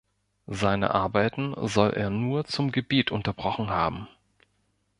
[0.47, 4.07] Seine Arbeiten soll er nur zum Gebet unterbrochen haben.